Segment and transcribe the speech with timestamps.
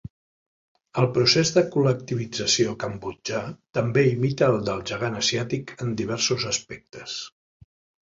[1.01, 3.43] El procés de col·lectivització cambodjà
[3.81, 7.25] també imita al del gegant asiàtic en diversos aspectes.